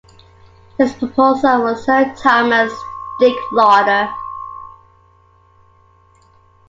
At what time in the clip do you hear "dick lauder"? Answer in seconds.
3.19-4.09